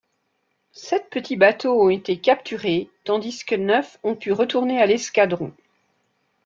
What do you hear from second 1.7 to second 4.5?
ont été capturés, tandis que neuf ont pu